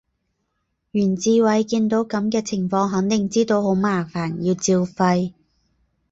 [0.93, 5.35] 袁志偉見到噉嘅情況肯定知道好麻煩，要照肺